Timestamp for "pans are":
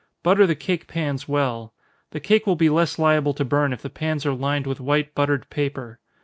3.91-4.33